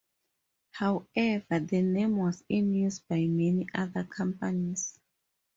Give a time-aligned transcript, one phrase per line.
[0.71, 4.99] However, the name was in use by many other companies.